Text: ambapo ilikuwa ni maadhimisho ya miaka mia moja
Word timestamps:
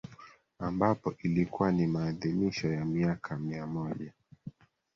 ambapo 0.59 1.13
ilikuwa 1.23 1.71
ni 1.71 1.87
maadhimisho 1.87 2.73
ya 2.73 2.85
miaka 2.85 3.37
mia 3.37 3.67
moja 3.67 4.13